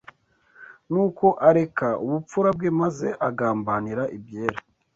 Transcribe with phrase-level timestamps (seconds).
[0.91, 4.57] Nuko areka ubupfura bwe maze agambanira ibyera